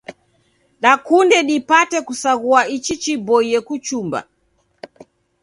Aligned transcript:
Dakunde 0.81 1.37
dipate 1.49 1.97
kusaghua 2.07 2.61
ichi 2.75 2.95
chiboie 3.01 3.59
kuchumba. 3.67 4.19